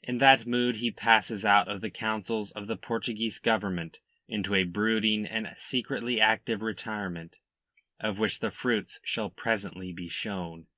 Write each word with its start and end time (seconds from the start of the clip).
In 0.00 0.18
that 0.18 0.46
mood 0.46 0.76
he 0.76 0.92
passes 0.92 1.44
out 1.44 1.66
of 1.66 1.80
the 1.80 1.90
councils 1.90 2.52
of 2.52 2.68
the 2.68 2.76
Portuguese 2.76 3.40
Government 3.40 3.98
into 4.28 4.54
a 4.54 4.62
brooding 4.62 5.26
and 5.26 5.52
secretly 5.58 6.20
active 6.20 6.62
retirement, 6.62 7.38
of 7.98 8.20
which 8.20 8.38
the 8.38 8.52
fruits 8.52 9.00
shall 9.02 9.28
presently 9.28 9.92
be 9.92 10.08
shown. 10.08 10.68